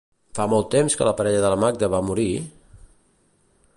Fa 0.37 0.45
molt 0.53 0.71
temps 0.75 0.95
que 1.01 1.07
la 1.09 1.13
parella 1.19 1.43
de 1.43 1.51
la 1.55 1.59
Magda 1.65 1.91
va 1.97 2.03
morir? 2.09 2.29